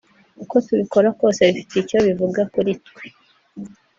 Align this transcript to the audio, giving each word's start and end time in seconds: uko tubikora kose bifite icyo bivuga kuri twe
uko 0.43 0.55
tubikora 0.65 1.09
kose 1.19 1.39
bifite 1.55 1.75
icyo 1.81 1.97
bivuga 2.05 2.41
kuri 2.53 2.71
twe 2.87 3.05